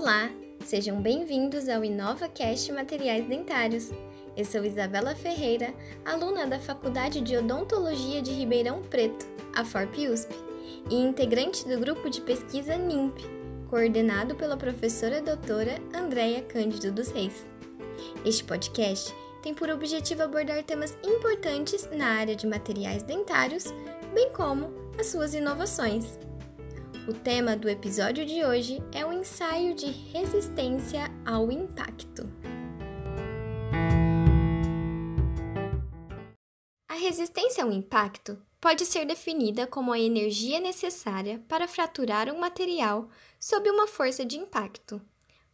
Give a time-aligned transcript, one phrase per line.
[0.00, 0.30] Olá,
[0.64, 3.90] sejam bem-vindos ao InovaCast Materiais Dentários.
[4.36, 5.74] Eu sou Isabela Ferreira,
[6.04, 9.26] aluna da Faculdade de Odontologia de Ribeirão Preto,
[9.56, 10.32] a FORP-USP,
[10.88, 13.18] e integrante do grupo de pesquisa NIMP,
[13.68, 17.44] coordenado pela professora doutora Andréia Cândido dos Reis.
[18.24, 19.12] Este podcast
[19.42, 23.64] tem por objetivo abordar temas importantes na área de materiais dentários,
[24.14, 26.20] bem como as suas inovações.
[27.08, 32.30] O tema do episódio de hoje é o ensaio de resistência ao impacto.
[36.86, 43.08] A resistência ao impacto pode ser definida como a energia necessária para fraturar um material
[43.40, 45.00] sob uma força de impacto,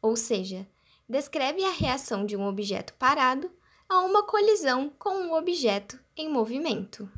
[0.00, 0.66] ou seja,
[1.06, 3.52] descreve a reação de um objeto parado
[3.86, 7.12] a uma colisão com um objeto em movimento.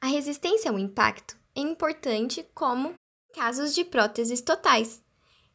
[0.00, 2.94] A resistência ao impacto importante como
[3.32, 5.02] casos de próteses totais,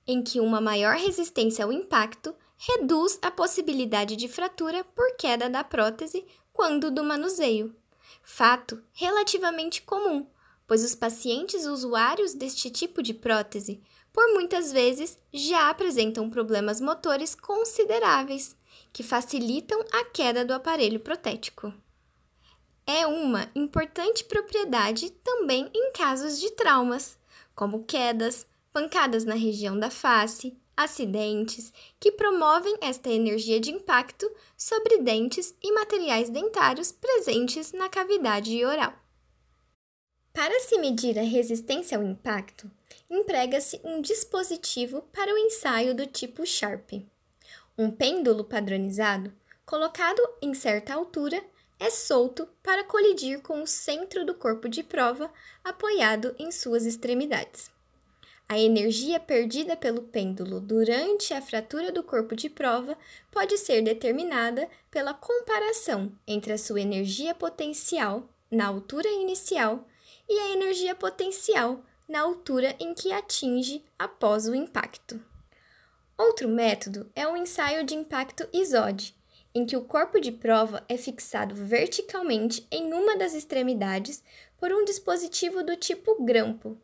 [0.06, 5.64] em que uma maior resistência ao impacto reduz a possibilidade de fratura por queda da
[5.64, 7.76] prótese quando do manuseio.
[8.22, 10.28] Fato relativamente comum,
[10.68, 17.34] pois os pacientes usuários deste tipo de prótese, por muitas vezes, já apresentam problemas motores
[17.34, 18.58] consideráveis,
[18.92, 21.74] que facilitam a queda do aparelho protético
[22.90, 27.20] é uma importante propriedade também em casos de traumas,
[27.54, 34.98] como quedas, pancadas na região da face, acidentes, que promovem esta energia de impacto sobre
[35.04, 38.96] dentes e materiais dentários presentes na cavidade oral.
[40.34, 42.72] Para se medir a resistência ao impacto,
[43.08, 46.90] emprega-se um dispositivo para o ensaio do tipo Sharp.
[47.78, 49.32] Um pêndulo padronizado,
[49.64, 51.40] colocado em certa altura,
[51.80, 55.32] é solto para colidir com o centro do corpo de prova
[55.64, 57.72] apoiado em suas extremidades.
[58.48, 62.98] A energia perdida pelo pêndulo durante a fratura do corpo de prova
[63.32, 69.88] pode ser determinada pela comparação entre a sua energia potencial na altura inicial
[70.28, 75.22] e a energia potencial na altura em que atinge após o impacto.
[76.18, 79.16] Outro método é o ensaio de impacto ISOD,
[79.54, 84.24] em que o corpo de prova é fixado verticalmente em uma das extremidades
[84.58, 86.78] por um dispositivo do tipo grampo.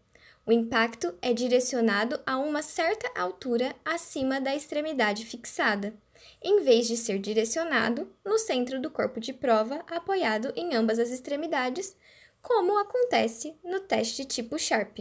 [0.46, 5.94] O impacto é direcionado a uma certa altura acima da extremidade fixada,
[6.42, 11.10] em vez de ser direcionado no centro do corpo de prova apoiado em ambas as
[11.10, 11.96] extremidades,
[12.42, 15.00] como acontece no teste tipo Sharp.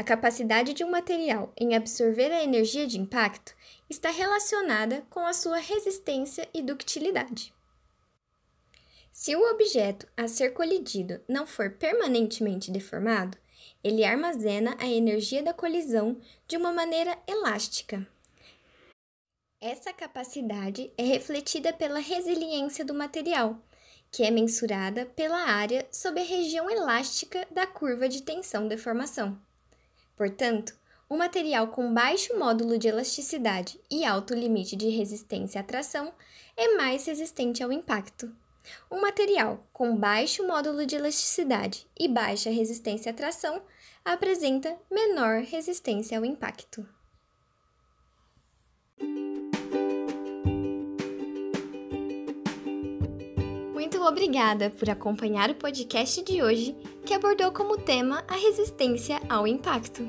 [0.00, 3.54] A capacidade de um material em absorver a energia de impacto
[3.86, 7.52] está relacionada com a sua resistência e ductilidade.
[9.12, 13.36] Se o objeto a ser colidido não for permanentemente deformado,
[13.84, 16.18] ele armazena a energia da colisão
[16.48, 18.08] de uma maneira elástica.
[19.60, 23.62] Essa capacidade é refletida pela resiliência do material,
[24.10, 29.38] que é mensurada pela área sob a região elástica da curva de tensão-deformação.
[30.20, 30.74] Portanto,
[31.08, 36.12] um material com baixo módulo de elasticidade e alto limite de resistência à tração
[36.54, 38.30] é mais resistente ao impacto.
[38.90, 43.62] Um material com baixo módulo de elasticidade e baixa resistência à tração
[44.04, 46.86] apresenta menor resistência ao impacto.
[53.80, 59.46] Muito obrigada por acompanhar o podcast de hoje, que abordou como tema a resistência ao
[59.46, 60.06] impacto.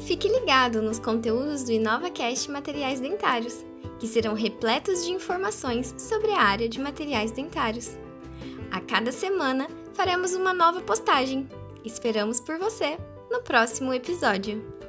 [0.00, 3.64] Fique ligado nos conteúdos do InovaCast Materiais Dentários,
[3.98, 7.96] que serão repletos de informações sobre a área de materiais dentários.
[8.70, 11.48] A cada semana faremos uma nova postagem.
[11.82, 12.98] Esperamos por você
[13.30, 14.81] no próximo episódio.